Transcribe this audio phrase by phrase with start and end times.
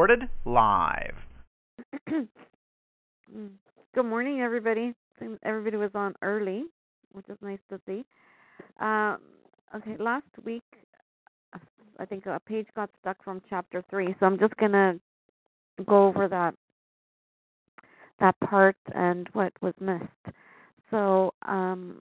[0.00, 1.14] Recorded live.
[2.08, 4.94] Good morning, everybody.
[5.42, 6.64] Everybody was on early,
[7.12, 8.06] which is nice to see.
[8.80, 9.18] Um,
[9.76, 10.62] okay, last week,
[11.98, 14.98] I think a page got stuck from chapter three, so I'm just gonna
[15.86, 16.54] go over that
[18.20, 20.34] that part and what was missed.
[20.90, 22.00] So um,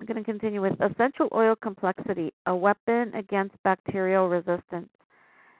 [0.00, 4.88] I'm going to continue with essential oil complexity, a weapon against bacterial resistance.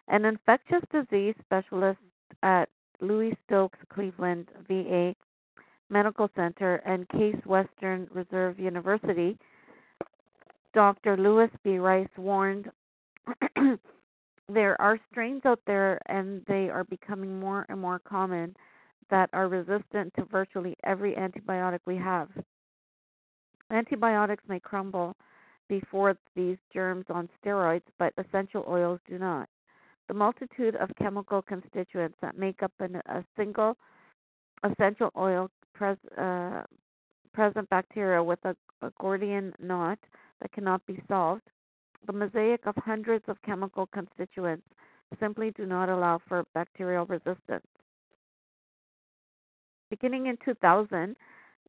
[0.09, 1.99] An infectious disease specialist
[2.43, 2.69] at
[3.01, 5.15] Louis Stokes Cleveland VA
[5.91, 9.39] Medical Center and Case Western Reserve University,
[10.75, 11.17] Dr.
[11.17, 11.79] Louis B.
[11.79, 12.71] Rice warned
[14.49, 18.55] there are strains out there and they are becoming more and more common
[19.11, 22.29] that are resistant to virtually every antibiotic we have.
[23.71, 25.17] Antibiotics may crumble
[25.69, 29.49] before these germs on steroids, but essential oils do not.
[30.09, 33.77] The multitude of chemical constituents that make up an, a single
[34.63, 36.63] essential oil pres, uh,
[37.33, 39.99] present bacteria with a, a Gordian knot
[40.41, 41.43] that cannot be solved.
[42.07, 44.67] The mosaic of hundreds of chemical constituents
[45.21, 47.67] simply do not allow for bacterial resistance.
[49.91, 51.17] Beginning in 2000,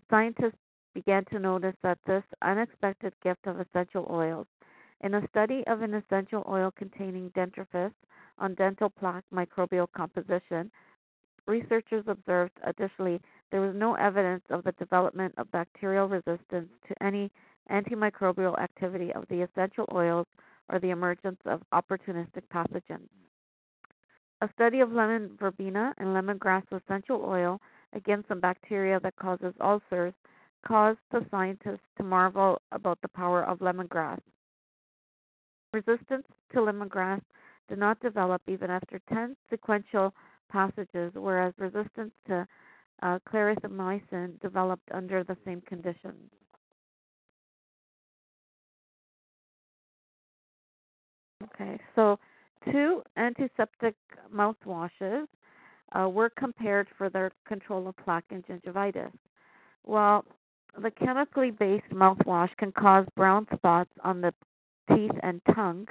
[0.09, 0.57] scientists
[0.93, 4.47] began to notice that this unexpected gift of essential oils.
[5.01, 7.93] In a study of an essential oil containing dentifrice
[8.39, 10.71] on dental plaque microbial composition,
[11.45, 13.21] researchers observed additionally
[13.51, 17.31] there was no evidence of the development of bacterial resistance to any
[17.69, 20.25] antimicrobial activity of the essential oils
[20.69, 23.07] or the emergence of opportunistic pathogens.
[24.41, 27.61] A study of lemon verbena and lemongrass essential oil
[27.93, 30.13] against some bacteria that causes ulcers
[30.65, 34.19] caused the scientists to marvel about the power of lemongrass.
[35.73, 37.21] Resistance to lemongrass
[37.67, 40.13] did not develop even after 10 sequential
[40.49, 42.47] passages, whereas resistance to
[43.01, 46.31] uh, clarithromycin developed under the same conditions.
[51.43, 52.17] Okay, so
[52.71, 53.95] two antiseptic
[54.33, 55.27] mouthwashes
[55.93, 59.11] uh, were compared for their control of plaque and gingivitis.
[59.83, 60.25] While
[60.81, 64.33] the chemically based mouthwash can cause brown spots on the
[64.95, 65.87] teeth and tongue,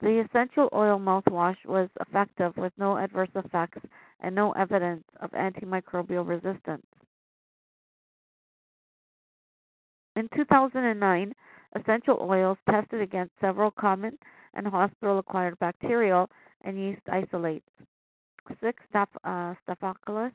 [0.00, 3.80] the essential oil mouthwash was effective with no adverse effects
[4.20, 6.86] and no evidence of antimicrobial resistance.
[10.16, 11.34] In 2009,
[11.76, 14.18] essential oils tested against several common
[14.54, 16.28] and hospital acquired bacterial
[16.62, 17.66] and yeast isolates
[18.60, 20.32] six staph- uh, Staphylococcus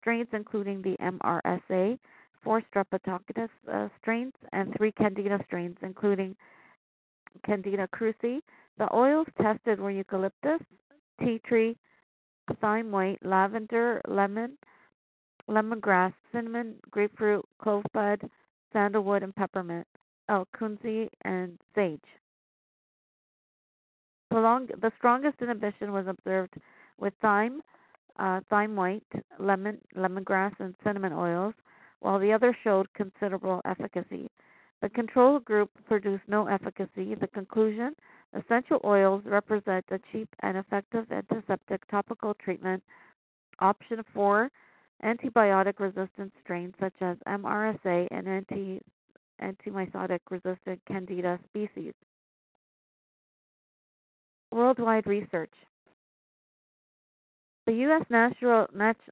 [0.00, 1.98] strains, including the MRSA,
[2.42, 6.34] four Streptococcus uh, strains, and three Candida strains, including
[7.44, 8.40] Candida krusei.
[8.78, 10.60] The oils tested were eucalyptus,
[11.20, 11.76] tea tree,
[12.60, 14.56] thyme white, lavender, lemon,
[15.48, 18.28] lemongrass, cinnamon, grapefruit, clove bud,
[18.72, 19.86] sandalwood, and peppermint.
[20.28, 20.46] Oh,
[21.24, 22.00] and sage.
[24.30, 26.54] The strongest inhibition was observed
[26.98, 27.62] with thyme,
[28.18, 29.02] uh, thyme white,
[29.40, 31.54] lemon, lemongrass, and cinnamon oils,
[31.98, 34.30] while the other showed considerable efficacy.
[34.82, 37.14] The control group produced no efficacy.
[37.14, 37.94] The conclusion
[38.32, 42.82] essential oils represent a cheap and effective antiseptic topical treatment
[43.58, 44.50] option for
[45.04, 48.80] antibiotic resistant strains such as MRSA and anti
[49.42, 51.92] antimycotic resistant candida species.
[54.52, 55.52] Worldwide research.
[57.66, 58.04] The U.S.
[58.10, 58.66] National,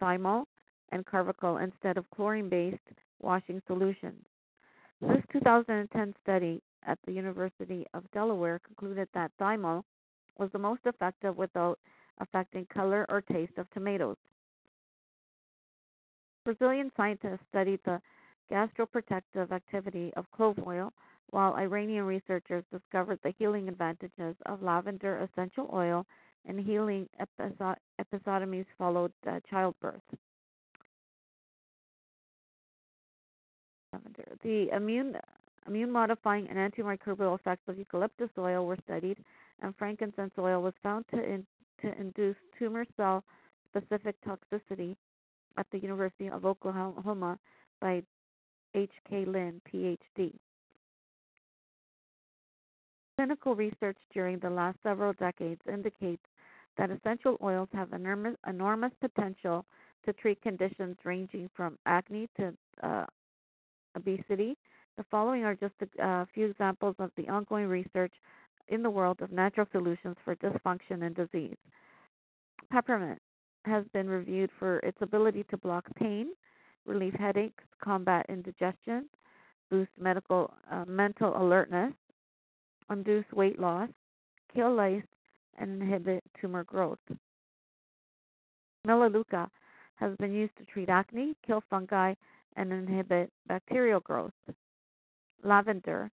[0.00, 0.44] thymol,
[0.90, 2.78] and carvacrol instead of chlorine based
[3.20, 4.24] washing solutions.
[5.00, 9.84] This 2010 study at the University of Delaware concluded that thymol
[10.38, 11.78] was the most effective without
[12.20, 14.16] affecting color or taste of tomatoes.
[16.44, 18.00] Brazilian scientists studied the
[18.50, 20.92] gastroprotective activity of clove oil,
[21.30, 26.06] while Iranian researchers discovered the healing advantages of lavender essential oil
[26.44, 27.08] in healing
[28.00, 30.02] episiotomies followed uh, childbirth.
[34.42, 35.16] The immune
[35.66, 39.18] immune modifying and antimicrobial effects of eucalyptus oil were studied,
[39.60, 41.46] and frankincense oil was found to in,
[41.82, 43.24] to induce tumor cell
[43.68, 44.96] specific toxicity
[45.58, 47.38] at the University of Oklahoma
[47.80, 48.02] by
[48.74, 49.24] H.K.
[49.26, 50.32] Lin, PhD.
[53.18, 56.22] Clinical research during the last several decades indicates
[56.76, 59.66] that essential oils have enormous, enormous potential
[60.04, 62.54] to treat conditions ranging from acne to
[62.84, 63.06] uh,
[63.96, 64.56] obesity.
[64.96, 68.12] The following are just a, a few examples of the ongoing research
[68.68, 71.56] in the world of natural solutions for dysfunction and disease.
[72.70, 73.18] Peppermint
[73.64, 76.28] has been reviewed for its ability to block pain,
[76.86, 79.06] relieve headaches, combat indigestion,
[79.72, 81.92] boost medical uh, mental alertness,
[82.90, 83.88] induce weight loss,
[84.54, 85.02] kill lice,
[85.58, 86.98] and inhibit tumor growth.
[88.84, 89.50] Melaleuca
[89.96, 92.14] has been used to treat acne, kill fungi,
[92.56, 94.32] and inhibit bacterial growth.
[95.42, 96.10] Lavender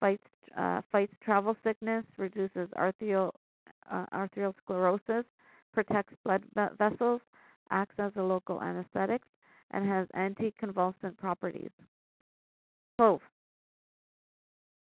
[0.00, 0.26] fights
[0.56, 3.34] uh, fights travel sickness, reduces arterial
[3.90, 5.24] uh, arteriosclerosis,
[5.72, 6.42] protects blood
[6.78, 7.20] vessels,
[7.70, 9.22] acts as a local anesthetic,
[9.70, 11.70] and has anticonvulsant properties.
[12.98, 13.20] Clove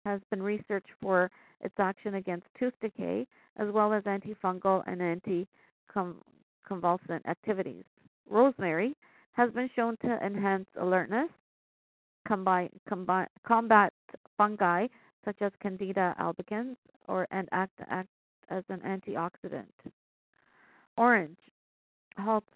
[0.10, 1.30] has been researched for
[1.62, 3.28] its action against tooth decay,
[3.58, 7.84] as well as antifungal and anticonvulsant activities.
[8.30, 8.96] Rosemary
[9.34, 11.30] has been shown to enhance alertness,
[12.28, 12.72] combat,
[13.48, 13.94] combat
[14.38, 14.88] fungi
[15.26, 16.76] such as Candida albicans,
[17.08, 18.10] or and act, act
[18.50, 19.66] as an antioxidant.
[20.98, 21.38] Orange
[22.18, 22.48] halts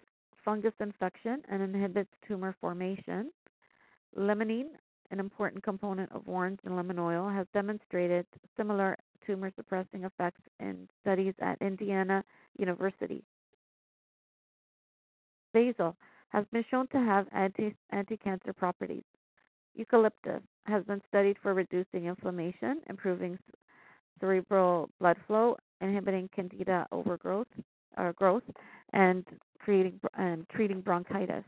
[0.44, 3.32] fungus infection and inhibits tumor formation.
[4.18, 4.72] Limonene,
[5.12, 8.26] an important component of orange and lemon oil, has demonstrated
[8.58, 12.24] similar tumor suppressing effects in studies at Indiana
[12.58, 13.24] University.
[15.54, 15.96] Basil
[16.30, 19.04] has been shown to have anti anti-cancer properties.
[19.76, 23.38] Eucalyptus has been studied for reducing inflammation, improving
[24.20, 27.48] cerebral blood flow, inhibiting candida overgrowth
[27.98, 28.44] or growth,
[28.94, 29.26] and
[29.60, 31.44] creating and treating bronchitis.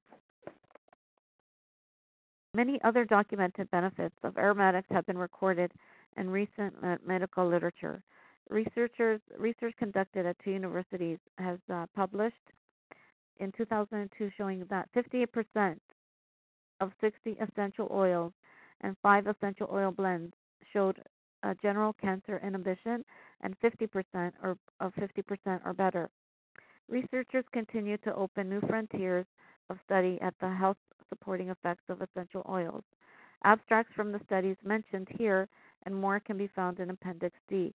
[2.56, 5.74] Many other documented benefits of aromatics have been recorded
[6.16, 6.74] in recent
[7.06, 8.02] medical literature.
[8.50, 12.36] Researchers research conducted at two universities has uh, published
[13.42, 15.76] in 2002 showing that 58%
[16.80, 18.32] of 60 essential oils
[18.80, 20.34] and five essential oil blends
[20.72, 21.02] showed
[21.62, 23.04] general cancer inhibition
[23.42, 26.10] and 50% or of 50% or better.
[26.88, 29.26] Researchers continue to open new frontiers
[29.70, 30.78] of study at the health
[31.10, 32.84] supporting effects of essential oils.
[33.44, 35.48] Abstracts from the studies mentioned here
[35.86, 37.74] and more can be found in Appendix D.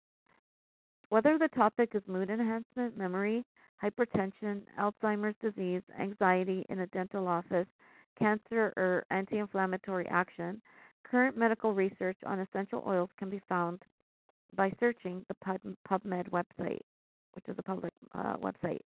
[1.09, 3.43] Whether the topic is mood enhancement, memory,
[3.83, 7.67] hypertension, Alzheimer's disease, anxiety in a dental office,
[8.17, 10.61] cancer, or anti inflammatory action,
[11.03, 13.79] current medical research on essential oils can be found
[14.55, 16.81] by searching the PubMed website,
[17.33, 18.81] which is a public uh, website.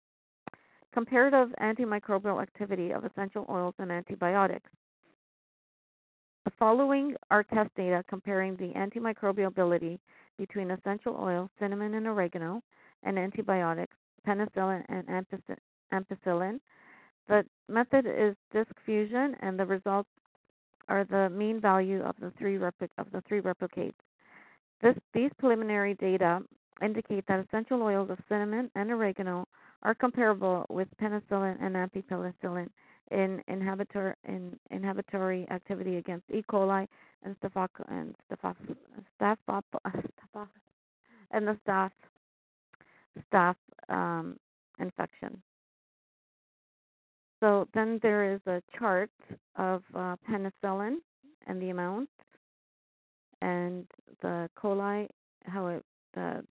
[0.94, 4.70] Comparative antimicrobial activity of essential oils and antibiotics.
[6.46, 10.00] The following are test data comparing the antimicrobial ability
[10.38, 12.64] between essential oils, cinnamon and oregano,
[13.04, 13.96] and antibiotics,
[14.28, 15.06] penicillin and
[15.94, 16.60] ampicillin.
[17.28, 20.10] The method is disk fusion, and the results
[20.88, 23.94] are the mean value of the three repli- of the three replicates.
[24.82, 26.42] This, these preliminary data
[26.82, 29.48] indicate that essential oils of cinnamon and oregano
[29.84, 32.70] are comparable with penicillin and ampicillin
[33.12, 36.44] in, inhibitor, in inhibitory activity against E.
[36.50, 36.88] coli
[37.24, 38.56] and staph and staph,
[39.20, 40.48] staph,
[41.32, 41.92] and the staph
[43.32, 43.56] staph
[43.90, 44.38] um,
[44.80, 45.42] infection.
[47.40, 49.12] So then there is a chart
[49.56, 50.98] of uh, penicillin
[51.48, 52.10] and the amount,
[53.42, 53.88] and
[54.22, 55.08] the coli,
[55.46, 55.86] how it
[56.18, 56.42] uh,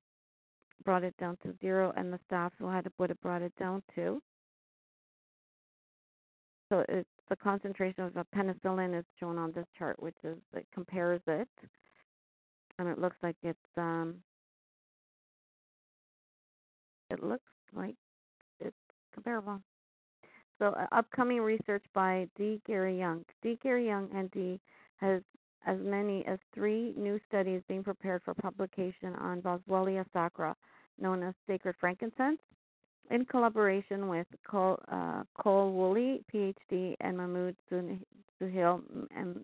[0.85, 3.83] brought it down to zero, and the staph who had put it brought it down
[3.95, 4.21] to.
[6.71, 10.67] So it's the concentration of the penicillin is shown on this chart, which is it
[10.75, 11.49] compares it,
[12.79, 14.17] and it looks like it's um,
[17.11, 17.97] it looks like
[18.61, 18.77] it's
[19.15, 19.61] comparable.
[20.59, 22.61] So, uh, upcoming research by D.
[22.67, 23.25] Gary Young.
[23.43, 23.59] D.
[23.63, 24.61] Gary Young, and D.
[24.97, 25.23] has
[25.67, 30.57] as many as three new studies being prepared for publication on Boswellia sacra,
[30.99, 32.41] known as sacred frankincense,
[33.11, 38.83] in collaboration with Cole, uh, Cole Woolley, PhD, and Mahmoud Suhail,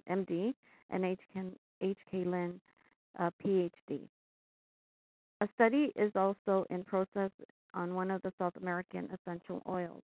[0.09, 0.55] MD,
[0.91, 2.25] and H.K.
[2.25, 2.61] Lin,
[3.19, 4.01] uh, PhD.
[5.41, 7.31] A study is also in process
[7.75, 10.03] on one of the South American essential oils.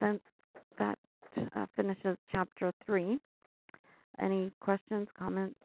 [0.00, 0.20] Then
[0.78, 0.98] that
[1.54, 3.18] uh, finishes chapter three.
[4.22, 5.56] Any questions, comments?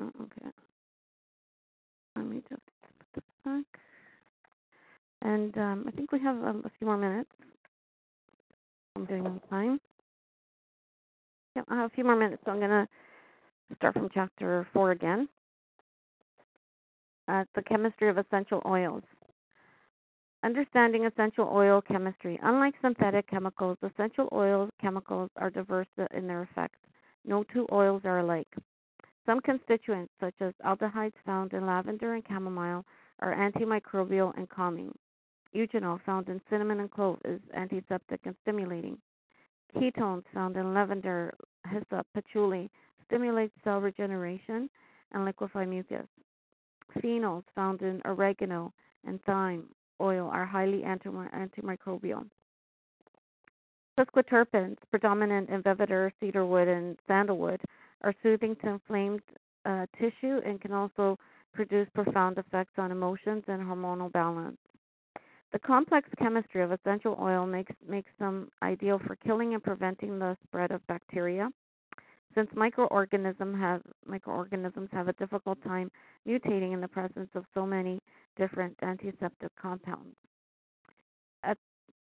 [0.00, 0.50] Oh, okay.
[2.16, 3.64] Let me just put this back.
[5.22, 7.30] And um, I think we have um, a few more minutes.
[8.96, 9.78] I'm doing on time.
[11.54, 12.88] Yeah, I have a few more minutes, so I'm going to
[13.76, 15.28] start from chapter four again.
[17.28, 19.04] Uh, the chemistry of essential oils.
[20.44, 22.38] Understanding essential oil chemistry.
[22.42, 26.78] Unlike synthetic chemicals, essential oil chemicals are diverse in their effects.
[27.24, 28.48] No two oils are alike.
[29.24, 32.84] Some constituents, such as aldehydes found in lavender and chamomile,
[33.20, 34.92] are antimicrobial and calming.
[35.54, 38.98] Eugenol, found in cinnamon and clove, is antiseptic and stimulating.
[39.76, 41.32] Ketones, found in lavender,
[41.68, 42.68] hyssop, patchouli,
[43.06, 44.68] stimulate cell regeneration
[45.12, 46.06] and liquefy mucus.
[46.96, 48.72] Phenols, found in oregano
[49.06, 49.66] and thyme,
[50.02, 52.26] oil are highly antimicrobial.
[53.98, 57.60] Sesquiterpenes, predominant in vetiver, cedarwood, and sandalwood,
[58.02, 59.20] are soothing to inflamed
[59.64, 61.18] uh, tissue and can also
[61.52, 64.56] produce profound effects on emotions and hormonal balance.
[65.52, 70.36] The complex chemistry of essential oil makes makes them ideal for killing and preventing the
[70.44, 71.50] spread of bacteria.
[72.34, 75.90] Since microorganisms have microorganisms have a difficult time
[76.26, 78.00] mutating in the presence of so many
[78.36, 80.16] different antiseptic compounds.
[81.44, 81.58] At,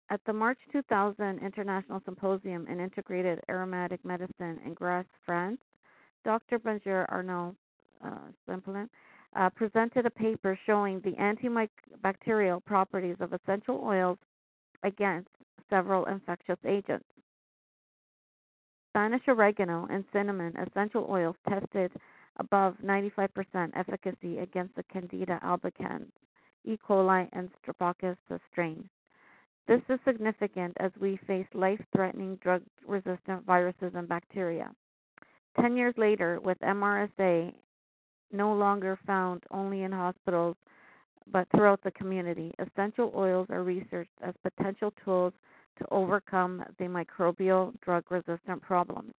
[0.10, 5.60] at the March 2000 International Symposium in Integrated Aromatic Medicine in Grasse, France,
[6.26, 6.60] Dr.
[6.60, 7.56] Bonjour Arnaud
[8.06, 8.56] uh,
[9.36, 14.18] uh, presented a paper showing the antibacterial properties of essential oils
[14.84, 15.30] against
[15.70, 17.06] several infectious agents.
[18.90, 21.92] Spanish oregano and cinnamon essential oils tested
[22.38, 23.30] above 95%
[23.76, 26.10] efficacy against the Candida albicans,
[26.66, 26.78] E.
[26.88, 28.18] coli, and Streptococcus
[28.52, 28.90] strain.
[29.68, 34.72] This is significant as we face life threatening drug resistant viruses and bacteria.
[35.60, 37.54] Ten years later, with MRSA
[38.32, 40.56] no longer found only in hospitals
[41.32, 45.34] but throughout the community, essential oils are researched as potential tools
[45.80, 49.14] to overcome the microbial drug resistant problems.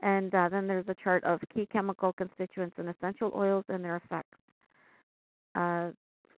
[0.00, 3.96] And uh, then there's a chart of key chemical constituents and essential oils and their
[3.96, 4.36] effects.
[5.54, 5.90] Uh,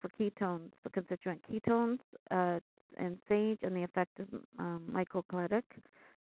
[0.01, 1.99] for ketones, the constituent ketones
[2.29, 2.59] uh,
[2.99, 4.27] in sage and the effect is
[4.59, 5.05] um.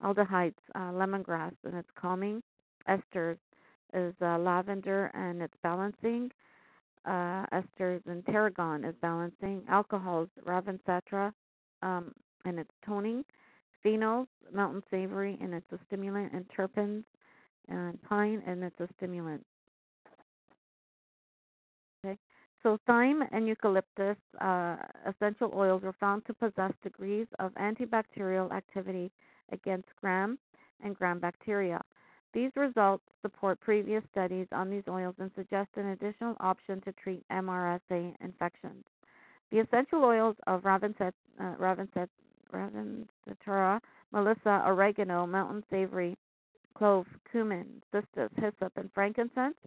[0.03, 2.41] Aldehydes, uh, lemongrass and it's calming.
[2.87, 3.37] Esters
[3.93, 6.31] is uh, lavender and it's balancing.
[7.05, 9.63] Uh, esters and tarragon is balancing.
[9.67, 11.33] Alcohols, ravintsara
[11.81, 12.13] um,
[12.45, 13.23] and it's toning.
[13.83, 16.31] Phenols, mountain savory and it's a stimulant.
[16.33, 17.03] And terpenes,
[17.67, 19.43] and pine, and it's a stimulant.
[22.05, 22.17] Okay,
[22.63, 24.75] so thyme and eucalyptus uh,
[25.07, 29.11] essential oils are found to possess degrees of antibacterial activity
[29.51, 30.37] against gram
[30.83, 31.81] and gram bacteria.
[32.33, 37.27] These results support previous studies on these oils and suggest an additional option to treat
[37.29, 38.85] MRSA infections.
[39.51, 41.55] The essential oils of Ravincet, uh,
[44.13, 46.17] Melissa, oregano, mountain savory,
[46.73, 49.57] clove, cumin, cistus, hyssop, and frankincense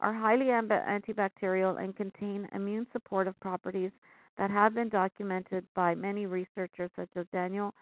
[0.00, 3.90] are highly antibacterial and contain immune supportive properties
[4.38, 7.74] that have been documented by many researchers such as Daniel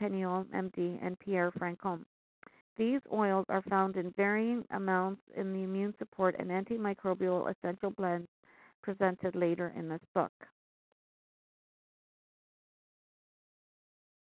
[0.00, 2.04] Penoel, MD, and Pierre Franchomme.
[2.78, 8.28] These oils are found in varying amounts in the immune support and antimicrobial essential blends
[8.82, 10.30] presented later in this book.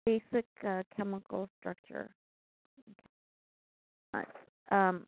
[0.06, 2.12] Basic uh, chemical structure.
[4.70, 5.06] Um,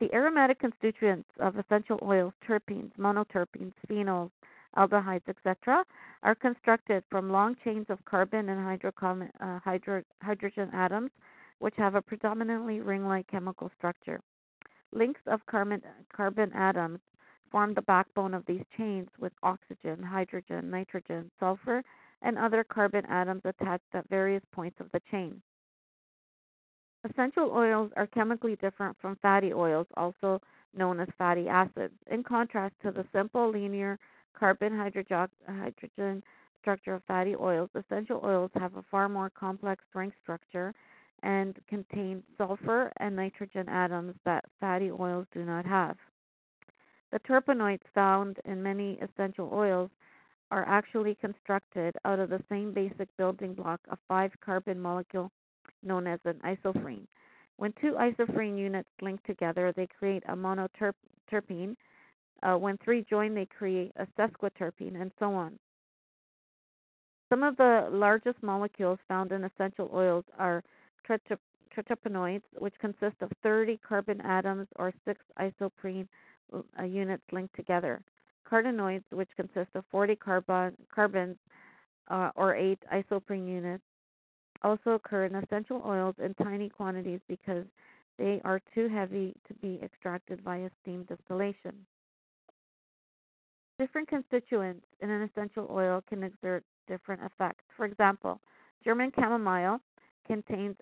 [0.00, 4.30] the aromatic constituents of essential oils, terpenes, monoterpenes, phenols,
[4.76, 5.84] aldehydes, etc.,
[6.22, 8.82] are constructed from long chains of carbon and
[9.40, 11.10] uh, hydro- hydrogen atoms,
[11.58, 14.20] which have a predominantly ring like chemical structure.
[14.92, 15.82] Links of carbon,
[16.14, 17.00] carbon atoms
[17.50, 21.82] form the backbone of these chains with oxygen, hydrogen, nitrogen, sulfur,
[22.22, 25.40] and other carbon atoms attached at various points of the chain.
[27.08, 30.40] Essential oils are chemically different from fatty oils, also
[30.74, 31.94] known as fatty acids.
[32.10, 33.98] In contrast to the simple linear
[34.38, 36.22] carbon hydrogen
[36.60, 40.74] structure of fatty oils, essential oils have a far more complex ring structure
[41.22, 45.96] and contain sulfur and nitrogen atoms that fatty oils do not have.
[47.10, 49.90] The terpenoids found in many essential oils
[50.50, 55.30] are actually constructed out of the same basic building block, a five carbon molecule
[55.82, 57.06] known as an isoprene.
[57.56, 61.74] When two isoprene units link together, they create a monoterpene.
[62.42, 65.58] Uh, when three join, they create a sesquiterpene, and so on.
[67.30, 70.62] Some of the largest molecules found in essential oils are
[71.06, 76.08] triterpenoids, which consist of 30 carbon atoms or six isoprene
[76.52, 78.02] uh, units linked together.
[78.50, 81.36] Carotenoids, which consist of 40 carbon, carbons
[82.08, 83.84] uh, or eight isoprene units,
[84.62, 87.64] also occur in essential oils in tiny quantities because
[88.18, 91.86] they are too heavy to be extracted via steam distillation.
[93.78, 97.62] Different constituents in an essential oil can exert different effects.
[97.76, 98.40] For example,
[98.82, 99.80] German chamomile
[100.28, 100.76] contains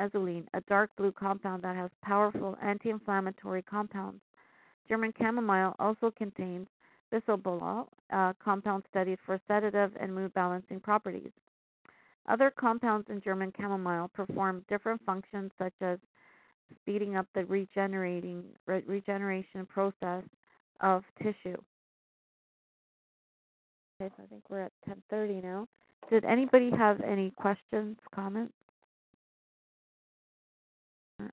[0.00, 4.20] azulene, a dark blue compound that has powerful anti inflammatory compounds.
[4.88, 6.66] German chamomile also contains
[7.12, 11.30] bisabolol, a compound studied for sedative and mood balancing properties.
[12.28, 15.98] Other compounds in German chamomile perform different functions, such as
[16.80, 20.24] speeding up the regenerating re- regeneration process
[20.80, 21.56] of tissue.
[24.00, 25.68] Okay, so I think we're at 10:30 now.
[26.10, 28.52] Did anybody have any questions, comments,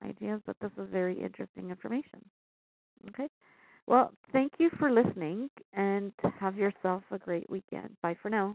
[0.02, 0.40] ideas?
[0.46, 2.20] But this is very interesting information.
[3.08, 3.28] Okay.
[3.86, 7.96] Well, thank you for listening and have yourself a great weekend.
[8.02, 8.54] Bye for now.